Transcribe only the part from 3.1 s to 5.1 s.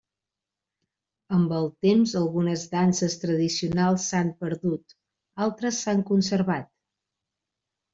tradicionals s'han perdut,